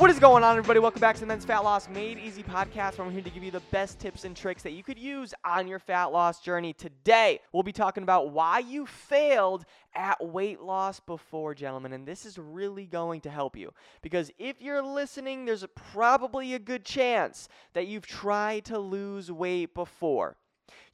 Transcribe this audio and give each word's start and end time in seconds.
What 0.00 0.08
is 0.08 0.18
going 0.18 0.42
on, 0.44 0.56
everybody? 0.56 0.80
Welcome 0.80 1.02
back 1.02 1.16
to 1.16 1.20
the 1.20 1.26
Men's 1.26 1.44
Fat 1.44 1.58
Loss 1.58 1.90
Made 1.90 2.18
Easy 2.18 2.42
podcast, 2.42 2.96
where 2.96 3.06
I'm 3.06 3.12
here 3.12 3.20
to 3.20 3.28
give 3.28 3.44
you 3.44 3.50
the 3.50 3.60
best 3.70 3.98
tips 3.98 4.24
and 4.24 4.34
tricks 4.34 4.62
that 4.62 4.72
you 4.72 4.82
could 4.82 4.98
use 4.98 5.34
on 5.44 5.68
your 5.68 5.78
fat 5.78 6.06
loss 6.06 6.40
journey. 6.40 6.72
Today, 6.72 7.38
we'll 7.52 7.62
be 7.62 7.70
talking 7.70 8.02
about 8.02 8.30
why 8.30 8.60
you 8.60 8.86
failed 8.86 9.66
at 9.94 10.26
weight 10.26 10.62
loss 10.62 11.00
before, 11.00 11.54
gentlemen, 11.54 11.92
and 11.92 12.06
this 12.06 12.24
is 12.24 12.38
really 12.38 12.86
going 12.86 13.20
to 13.20 13.30
help 13.30 13.54
you 13.54 13.74
because 14.00 14.30
if 14.38 14.62
you're 14.62 14.82
listening, 14.82 15.44
there's 15.44 15.66
probably 15.74 16.54
a 16.54 16.58
good 16.58 16.86
chance 16.86 17.46
that 17.74 17.86
you've 17.86 18.06
tried 18.06 18.64
to 18.64 18.78
lose 18.78 19.30
weight 19.30 19.74
before. 19.74 20.38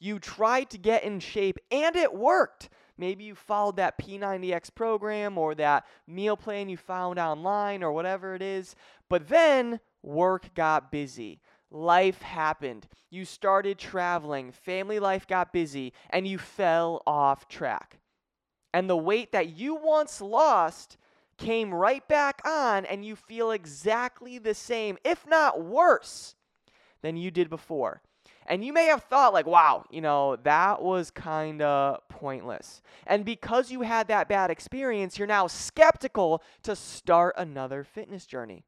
You 0.00 0.19
tried 0.19 0.69
to 0.70 0.78
get 0.78 1.05
in 1.05 1.20
shape 1.20 1.59
and 1.70 1.95
it 1.95 2.12
worked. 2.12 2.70
Maybe 2.98 3.24
you 3.24 3.34
followed 3.34 3.77
that 3.77 3.98
P90X 3.98 4.74
program 4.74 5.36
or 5.36 5.55
that 5.55 5.84
meal 6.06 6.36
plan 6.36 6.68
you 6.68 6.77
found 6.77 7.19
online 7.19 7.82
or 7.82 7.92
whatever 7.92 8.34
it 8.34 8.42
is, 8.42 8.74
but 9.09 9.28
then 9.28 9.80
work 10.02 10.55
got 10.55 10.91
busy. 10.91 11.41
Life 11.70 12.22
happened. 12.22 12.86
You 13.11 13.24
started 13.24 13.78
traveling, 13.78 14.52
family 14.52 14.98
life 14.98 15.27
got 15.27 15.52
busy, 15.52 15.92
and 16.11 16.27
you 16.27 16.39
fell 16.39 17.02
off 17.06 17.48
track. 17.48 17.98
And 18.72 18.89
the 18.89 18.97
weight 18.97 19.33
that 19.33 19.56
you 19.56 19.74
once 19.74 20.20
lost 20.20 20.97
came 21.39 21.74
right 21.74 22.06
back 22.08 22.41
on, 22.47 22.86
and 22.86 23.05
you 23.05 23.17
feel 23.17 23.50
exactly 23.50 24.39
the 24.39 24.55
same, 24.55 24.97
if 25.05 25.27
not 25.27 25.62
worse, 25.62 26.34
than 27.02 27.17
you 27.17 27.30
did 27.30 27.50
before. 27.50 28.00
And 28.47 28.64
you 28.64 28.72
may 28.72 28.86
have 28.86 29.02
thought, 29.05 29.33
like, 29.33 29.47
wow, 29.47 29.84
you 29.91 30.00
know, 30.00 30.36
that 30.36 30.80
was 30.80 31.11
kind 31.11 31.62
of 31.62 32.05
pointless. 32.17 32.83
And 33.06 33.25
because 33.25 33.70
you 33.70 33.83
had 33.83 34.09
that 34.09 34.28
bad 34.28 34.50
experience, 34.50 35.19
you're 35.19 35.28
now 35.28 35.47
skeptical 35.47 36.42
to 36.62 36.75
start 36.75 37.34
another 37.36 37.84
fitness 37.84 38.27
journey. 38.27 38.64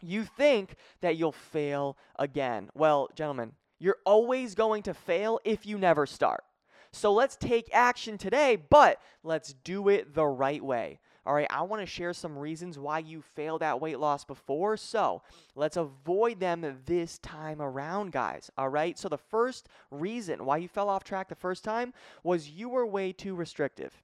You 0.00 0.24
think 0.24 0.74
that 1.00 1.16
you'll 1.16 1.32
fail 1.32 1.96
again. 2.18 2.70
Well, 2.74 3.08
gentlemen, 3.14 3.52
you're 3.78 3.98
always 4.04 4.54
going 4.54 4.82
to 4.84 4.94
fail 4.94 5.40
if 5.44 5.66
you 5.66 5.78
never 5.78 6.06
start. 6.06 6.44
So 6.92 7.12
let's 7.12 7.36
take 7.36 7.70
action 7.72 8.18
today, 8.18 8.56
but 8.56 9.00
let's 9.22 9.54
do 9.64 9.88
it 9.88 10.14
the 10.14 10.26
right 10.26 10.62
way. 10.62 11.00
All 11.24 11.34
right, 11.34 11.46
I 11.50 11.62
want 11.62 11.80
to 11.82 11.86
share 11.86 12.12
some 12.12 12.36
reasons 12.36 12.78
why 12.78 12.98
you 12.98 13.22
failed 13.22 13.62
at 13.62 13.80
weight 13.80 13.98
loss 14.00 14.24
before. 14.24 14.76
So 14.76 15.22
let's 15.54 15.76
avoid 15.76 16.40
them 16.40 16.80
this 16.84 17.18
time 17.18 17.62
around, 17.62 18.12
guys. 18.12 18.50
All 18.58 18.68
right, 18.68 18.98
so 18.98 19.08
the 19.08 19.18
first 19.18 19.68
reason 19.90 20.44
why 20.44 20.56
you 20.56 20.68
fell 20.68 20.88
off 20.88 21.04
track 21.04 21.28
the 21.28 21.34
first 21.34 21.62
time 21.62 21.92
was 22.24 22.50
you 22.50 22.68
were 22.68 22.86
way 22.86 23.12
too 23.12 23.34
restrictive. 23.34 24.02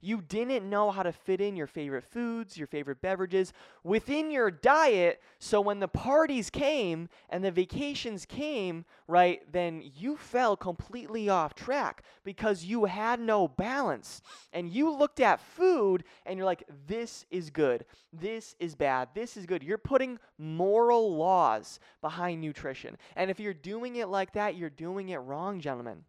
You 0.00 0.20
didn't 0.20 0.68
know 0.68 0.90
how 0.90 1.02
to 1.02 1.12
fit 1.12 1.40
in 1.40 1.56
your 1.56 1.66
favorite 1.66 2.04
foods, 2.04 2.56
your 2.56 2.66
favorite 2.66 3.00
beverages 3.00 3.52
within 3.84 4.30
your 4.30 4.50
diet. 4.50 5.20
So 5.38 5.60
when 5.60 5.80
the 5.80 5.88
parties 5.88 6.50
came 6.50 7.08
and 7.28 7.44
the 7.44 7.50
vacations 7.50 8.26
came, 8.26 8.84
right, 9.08 9.40
then 9.52 9.82
you 9.96 10.16
fell 10.16 10.56
completely 10.56 11.28
off 11.28 11.54
track 11.54 12.02
because 12.24 12.64
you 12.64 12.84
had 12.84 13.20
no 13.20 13.48
balance. 13.48 14.22
And 14.52 14.68
you 14.68 14.94
looked 14.94 15.20
at 15.20 15.40
food 15.40 16.04
and 16.26 16.36
you're 16.36 16.46
like, 16.46 16.64
this 16.86 17.26
is 17.30 17.50
good. 17.50 17.84
This 18.12 18.54
is 18.58 18.74
bad. 18.74 19.08
This 19.14 19.36
is 19.36 19.46
good. 19.46 19.62
You're 19.62 19.78
putting 19.78 20.18
moral 20.38 21.16
laws 21.16 21.80
behind 22.00 22.40
nutrition. 22.40 22.96
And 23.16 23.30
if 23.30 23.40
you're 23.40 23.54
doing 23.54 23.96
it 23.96 24.08
like 24.08 24.32
that, 24.34 24.56
you're 24.56 24.70
doing 24.70 25.10
it 25.10 25.18
wrong, 25.18 25.60
gentlemen. 25.60 26.04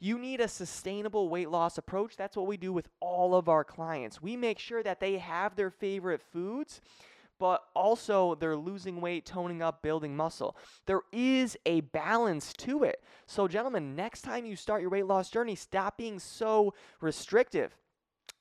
You 0.00 0.18
need 0.18 0.40
a 0.40 0.48
sustainable 0.48 1.28
weight 1.28 1.50
loss 1.50 1.78
approach. 1.78 2.16
That's 2.16 2.36
what 2.36 2.46
we 2.46 2.56
do 2.56 2.72
with 2.72 2.88
all 3.00 3.34
of 3.34 3.48
our 3.48 3.64
clients. 3.64 4.22
We 4.22 4.36
make 4.36 4.58
sure 4.58 4.82
that 4.82 5.00
they 5.00 5.18
have 5.18 5.56
their 5.56 5.70
favorite 5.70 6.22
foods, 6.22 6.80
but 7.38 7.62
also 7.74 8.34
they're 8.34 8.56
losing 8.56 9.00
weight, 9.00 9.26
toning 9.26 9.62
up, 9.62 9.82
building 9.82 10.16
muscle. 10.16 10.56
There 10.86 11.02
is 11.12 11.56
a 11.66 11.80
balance 11.80 12.52
to 12.54 12.84
it. 12.84 13.02
So, 13.26 13.48
gentlemen, 13.48 13.96
next 13.96 14.22
time 14.22 14.46
you 14.46 14.56
start 14.56 14.80
your 14.80 14.90
weight 14.90 15.06
loss 15.06 15.30
journey, 15.30 15.54
stop 15.54 15.96
being 15.96 16.18
so 16.18 16.74
restrictive. 17.00 17.76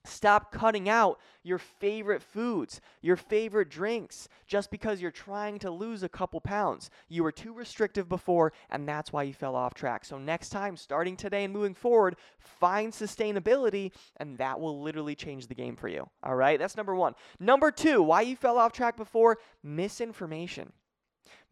Stop 0.05 0.51
cutting 0.51 0.89
out 0.89 1.19
your 1.43 1.57
favorite 1.57 2.21
foods, 2.21 2.81
your 3.01 3.15
favorite 3.15 3.69
drinks, 3.69 4.27
just 4.47 4.69
because 4.69 5.01
you're 5.01 5.11
trying 5.11 5.59
to 5.59 5.71
lose 5.71 6.03
a 6.03 6.09
couple 6.09 6.41
pounds. 6.41 6.89
You 7.07 7.23
were 7.23 7.31
too 7.31 7.53
restrictive 7.53 8.09
before, 8.09 8.51
and 8.69 8.87
that's 8.87 9.13
why 9.13 9.23
you 9.23 9.33
fell 9.33 9.55
off 9.55 9.73
track. 9.73 10.03
So, 10.03 10.17
next 10.17 10.49
time, 10.49 10.75
starting 10.75 11.15
today 11.15 11.45
and 11.45 11.53
moving 11.53 11.73
forward, 11.73 12.17
find 12.37 12.91
sustainability, 12.91 13.91
and 14.17 14.37
that 14.39 14.59
will 14.59 14.81
literally 14.81 15.15
change 15.15 15.47
the 15.47 15.55
game 15.55 15.77
for 15.77 15.87
you. 15.87 16.09
All 16.21 16.35
right, 16.35 16.59
that's 16.59 16.75
number 16.75 16.95
one. 16.95 17.15
Number 17.39 17.71
two, 17.71 18.03
why 18.03 18.21
you 18.21 18.35
fell 18.35 18.57
off 18.57 18.73
track 18.73 18.97
before 18.97 19.37
misinformation 19.63 20.73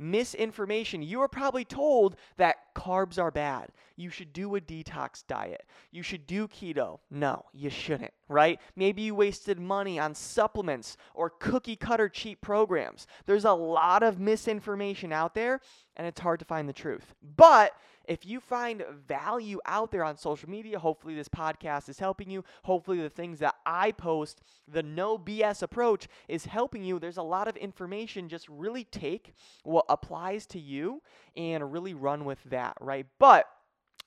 misinformation. 0.01 1.01
You 1.01 1.19
were 1.19 1.27
probably 1.27 1.63
told 1.63 2.15
that 2.37 2.73
carbs 2.75 3.19
are 3.19 3.31
bad. 3.31 3.69
You 3.95 4.09
should 4.09 4.33
do 4.33 4.55
a 4.55 4.61
detox 4.61 5.23
diet. 5.27 5.63
You 5.91 6.01
should 6.01 6.25
do 6.25 6.47
keto. 6.47 6.99
No, 7.09 7.45
you 7.53 7.69
shouldn't, 7.69 8.13
right? 8.27 8.59
Maybe 8.75 9.03
you 9.03 9.15
wasted 9.15 9.59
money 9.59 9.99
on 9.99 10.15
supplements 10.15 10.97
or 11.13 11.29
cookie 11.29 11.75
cutter 11.75 12.09
cheap 12.09 12.41
programs. 12.41 13.05
There's 13.25 13.45
a 13.45 13.53
lot 13.53 14.01
of 14.03 14.19
misinformation 14.19 15.13
out 15.13 15.35
there, 15.35 15.61
and 15.95 16.07
it's 16.07 16.19
hard 16.19 16.39
to 16.39 16.45
find 16.45 16.67
the 16.67 16.73
truth. 16.73 17.13
But 17.37 17.73
if 18.11 18.25
you 18.25 18.41
find 18.41 18.83
value 19.07 19.61
out 19.65 19.89
there 19.89 20.03
on 20.03 20.17
social 20.17 20.49
media, 20.49 20.77
hopefully 20.77 21.15
this 21.15 21.29
podcast 21.29 21.87
is 21.87 21.97
helping 21.97 22.29
you. 22.29 22.43
Hopefully 22.63 22.99
the 22.99 23.09
things 23.09 23.39
that 23.39 23.55
I 23.65 23.93
post, 23.93 24.41
the 24.67 24.83
no 24.83 25.17
BS 25.17 25.63
approach 25.63 26.09
is 26.27 26.43
helping 26.43 26.83
you. 26.83 26.99
There's 26.99 27.15
a 27.15 27.23
lot 27.23 27.47
of 27.47 27.55
information. 27.55 28.27
Just 28.27 28.49
really 28.49 28.83
take 28.83 29.33
what 29.63 29.85
applies 29.87 30.45
to 30.47 30.59
you 30.59 31.01
and 31.37 31.71
really 31.71 31.93
run 31.93 32.25
with 32.25 32.43
that, 32.49 32.75
right? 32.81 33.05
But 33.17 33.45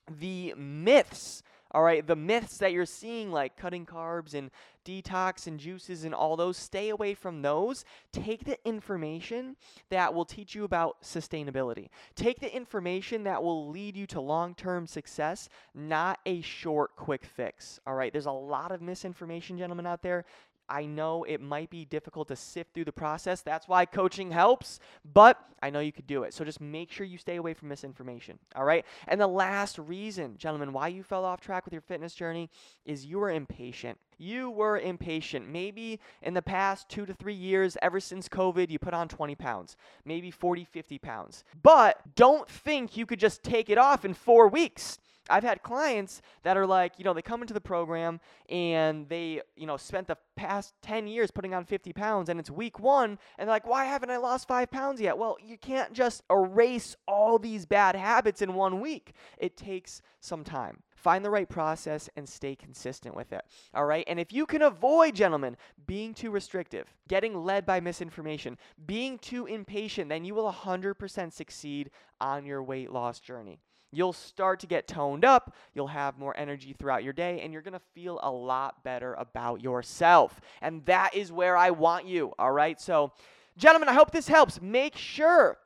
the 0.07 0.53
myths 0.55 1.41
all 1.75 1.83
right, 1.83 2.07
the 2.07 2.15
myths 2.15 2.57
that 2.59 2.71
you're 2.71 2.85
seeing, 2.85 3.33
like 3.33 3.57
cutting 3.57 3.85
carbs 3.85 4.33
and 4.33 4.49
detox 4.85 5.45
and 5.45 5.59
juices 5.59 6.05
and 6.05 6.15
all 6.15 6.37
those, 6.37 6.55
stay 6.55 6.87
away 6.87 7.13
from 7.13 7.41
those. 7.41 7.83
Take 8.13 8.45
the 8.45 8.57
information 8.65 9.57
that 9.89 10.13
will 10.13 10.23
teach 10.23 10.55
you 10.55 10.63
about 10.63 11.01
sustainability. 11.01 11.89
Take 12.15 12.39
the 12.39 12.55
information 12.55 13.25
that 13.25 13.43
will 13.43 13.67
lead 13.67 13.97
you 13.97 14.07
to 14.07 14.21
long 14.21 14.55
term 14.55 14.87
success, 14.87 15.49
not 15.73 16.19
a 16.25 16.39
short, 16.39 16.95
quick 16.95 17.25
fix. 17.25 17.77
All 17.85 17.95
right, 17.95 18.13
there's 18.13 18.25
a 18.25 18.31
lot 18.31 18.71
of 18.71 18.81
misinformation, 18.81 19.57
gentlemen, 19.57 19.85
out 19.85 20.01
there. 20.01 20.23
I 20.69 20.85
know 20.85 21.23
it 21.23 21.41
might 21.41 21.69
be 21.69 21.85
difficult 21.85 22.27
to 22.29 22.35
sift 22.35 22.73
through 22.73 22.85
the 22.85 22.91
process. 22.91 23.41
That's 23.41 23.67
why 23.67 23.85
coaching 23.85 24.31
helps, 24.31 24.79
but 25.03 25.39
I 25.61 25.69
know 25.69 25.79
you 25.79 25.91
could 25.91 26.07
do 26.07 26.23
it. 26.23 26.33
So 26.33 26.45
just 26.45 26.61
make 26.61 26.91
sure 26.91 27.05
you 27.05 27.17
stay 27.17 27.37
away 27.37 27.53
from 27.53 27.69
misinformation. 27.69 28.39
All 28.55 28.65
right. 28.65 28.85
And 29.07 29.19
the 29.19 29.27
last 29.27 29.79
reason, 29.79 30.37
gentlemen, 30.37 30.73
why 30.73 30.89
you 30.89 31.03
fell 31.03 31.25
off 31.25 31.41
track 31.41 31.65
with 31.65 31.73
your 31.73 31.81
fitness 31.81 32.13
journey 32.13 32.49
is 32.85 33.05
you 33.05 33.19
were 33.19 33.31
impatient. 33.31 33.97
You 34.17 34.49
were 34.49 34.77
impatient. 34.79 35.49
Maybe 35.49 35.99
in 36.21 36.33
the 36.33 36.41
past 36.41 36.89
two 36.89 37.05
to 37.05 37.13
three 37.13 37.33
years, 37.33 37.77
ever 37.81 37.99
since 37.99 38.29
COVID, 38.29 38.69
you 38.69 38.79
put 38.79 38.93
on 38.93 39.07
20 39.07 39.35
pounds, 39.35 39.75
maybe 40.05 40.31
40, 40.31 40.65
50 40.65 40.99
pounds. 40.99 41.43
But 41.61 41.99
don't 42.15 42.49
think 42.49 42.97
you 42.97 43.05
could 43.05 43.19
just 43.19 43.43
take 43.43 43.69
it 43.69 43.77
off 43.77 44.05
in 44.05 44.13
four 44.13 44.47
weeks. 44.47 44.99
I've 45.29 45.43
had 45.43 45.63
clients 45.63 46.21
that 46.43 46.57
are 46.57 46.67
like, 46.67 46.93
you 46.97 47.03
know, 47.03 47.13
they 47.13 47.21
come 47.21 47.41
into 47.41 47.53
the 47.53 47.61
program 47.61 48.19
and 48.49 49.09
they, 49.09 49.41
you 49.55 49.65
know, 49.65 49.77
spent 49.77 50.07
the 50.07 50.17
past 50.35 50.73
10 50.81 51.07
years 51.07 51.31
putting 51.31 51.53
on 51.53 51.65
50 51.65 51.93
pounds 51.93 52.29
and 52.29 52.39
it's 52.39 52.51
week 52.51 52.79
one 52.79 53.17
and 53.37 53.47
they're 53.47 53.55
like, 53.55 53.67
why 53.67 53.85
haven't 53.85 54.11
I 54.11 54.17
lost 54.17 54.47
five 54.47 54.69
pounds 54.69 55.01
yet? 55.01 55.17
Well, 55.17 55.37
you 55.43 55.57
can't 55.57 55.93
just 55.93 56.23
erase 56.29 56.95
all 57.07 57.39
these 57.39 57.65
bad 57.65 57.95
habits 57.95 58.41
in 58.41 58.53
one 58.53 58.79
week. 58.79 59.13
It 59.37 59.57
takes 59.57 60.01
some 60.19 60.43
time. 60.43 60.83
Find 60.95 61.23
the 61.23 61.29
right 61.29 61.47
process 61.47 62.09
and 62.15 62.27
stay 62.27 62.55
consistent 62.55 63.15
with 63.15 63.31
it. 63.31 63.43
All 63.73 63.85
right. 63.85 64.03
And 64.07 64.19
if 64.19 64.33
you 64.33 64.45
can 64.45 64.63
avoid, 64.63 65.15
gentlemen, 65.15 65.55
being 65.85 66.13
too 66.13 66.31
restrictive, 66.31 66.93
getting 67.07 67.35
led 67.35 67.65
by 67.65 67.79
misinformation, 67.79 68.57
being 68.87 69.19
too 69.19 69.45
impatient, 69.45 70.09
then 70.09 70.25
you 70.25 70.33
will 70.33 70.51
100% 70.51 71.31
succeed 71.31 71.91
on 72.19 72.45
your 72.45 72.63
weight 72.63 72.91
loss 72.91 73.19
journey. 73.19 73.59
You'll 73.95 74.13
start 74.13 74.59
to 74.59 74.67
get 74.67 74.87
toned 74.87 75.23
up, 75.23 75.55
you'll 75.73 75.87
have 75.87 76.17
more 76.17 76.35
energy 76.37 76.75
throughout 76.77 77.03
your 77.03 77.13
day, 77.13 77.39
and 77.41 77.53
you're 77.53 77.61
gonna 77.61 77.79
feel 77.93 78.19
a 78.21 78.29
lot 78.29 78.83
better 78.83 79.13
about 79.13 79.61
yourself. 79.61 80.41
And 80.61 80.85
that 80.85 81.15
is 81.15 81.31
where 81.31 81.55
I 81.55 81.69
want 81.69 82.05
you, 82.05 82.33
all 82.37 82.51
right? 82.51 82.79
So, 82.79 83.13
gentlemen, 83.57 83.87
I 83.87 83.93
hope 83.93 84.11
this 84.11 84.27
helps. 84.27 84.61
Make 84.61 84.97
sure 84.97 85.57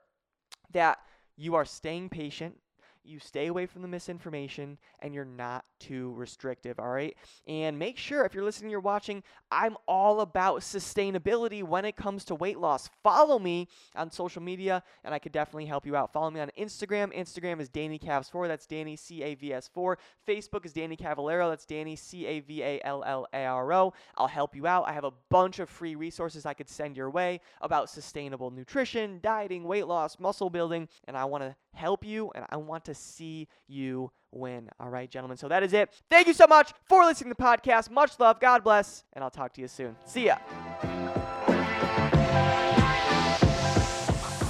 that 0.74 1.00
you 1.38 1.56
are 1.56 1.66
staying 1.66 2.10
patient, 2.10 2.56
you 3.10 3.20
stay 3.20 3.48
away 3.48 3.66
from 3.66 3.82
the 3.82 3.88
misinformation 3.88 4.78
and 5.00 5.14
you're 5.14 5.26
not 5.26 5.66
too 5.80 6.14
restrictive, 6.16 6.80
all 6.80 6.90
right? 6.90 7.16
And 7.48 7.78
make 7.78 7.98
sure 7.98 8.26
if 8.26 8.34
you're 8.34 8.44
listening, 8.44 8.70
you're 8.70 8.80
watching, 8.80 9.24
I'm 9.52 9.78
all 9.88 10.22
about 10.22 10.62
sustainability 10.62 11.64
when 11.64 11.86
it 11.86 11.96
comes 11.96 12.24
to 12.26 12.36
weight 12.36 12.60
loss. 12.60 12.90
Follow 13.04 13.40
me 13.40 13.68
on 13.96 14.12
social 14.12 14.42
media 14.42 14.84
and 15.04 15.14
I 15.14 15.20
could 15.20 15.32
definitely 15.32 15.66
help 15.66 15.86
you 15.86 15.96
out. 15.96 16.14
Follow 16.14 16.30
me 16.30 16.40
on 16.40 16.52
Instagram. 16.58 17.16
Instagram 17.18 17.60
is 17.60 17.70
Danny 17.70 17.98
Cavs4. 17.98 18.48
That's 18.48 18.68
Danny 18.68 18.96
C 18.96 19.24
A 19.24 19.36
V 19.36 19.54
S 19.54 19.70
4. 19.74 19.98
Facebook 20.28 20.66
is 20.66 20.74
Danny 20.74 20.96
Cavallaro. 20.96 21.50
That's 21.50 21.66
Danny 21.66 21.96
C 21.96 22.26
A 22.26 22.40
V 22.42 22.62
A 22.62 22.82
L 22.84 23.04
L 23.06 23.28
A 23.34 23.46
R 23.46 23.74
O. 23.74 23.94
I'll 24.18 24.28
help 24.28 24.56
you 24.56 24.68
out. 24.68 24.88
I 24.88 24.94
have 24.94 25.04
a 25.04 25.14
bunch 25.30 25.60
of 25.60 25.70
free 25.70 25.96
resources 25.96 26.46
I 26.46 26.54
could 26.54 26.70
send 26.70 26.98
your 26.98 27.10
way 27.10 27.42
about 27.62 27.90
sustainable 27.90 28.52
nutrition, 28.52 29.20
dieting, 29.22 29.64
weight 29.64 29.88
loss, 29.88 30.20
muscle 30.20 30.50
building, 30.50 30.88
and 31.08 31.18
I 31.18 31.26
want 31.26 31.44
to 31.44 31.56
help 31.74 32.06
you 32.06 32.32
and 32.36 32.46
I 32.50 32.58
want 32.58 32.86
to 32.86 32.94
see 33.00 33.48
you 33.68 34.12
win. 34.32 34.70
All 34.80 34.90
right, 34.90 35.10
gentlemen. 35.10 35.38
So 35.38 35.48
that 35.48 35.64
is 35.64 35.74
it. 35.74 35.90
Thank 36.10 36.28
you 36.28 36.34
so 36.34 36.48
much 36.48 36.74
for 36.86 37.04
listening 37.04 37.32
to 37.32 37.38
the 37.38 37.44
podcast. 37.44 37.90
Much 37.90 38.20
love. 38.20 38.40
God 38.40 38.64
bless. 38.64 39.04
And 39.14 39.24
I'll 39.24 39.32
talk 39.32 39.54
to 39.54 39.62
you 39.62 39.68
soon. 39.68 39.96
See 40.06 40.26
ya. 40.28 41.19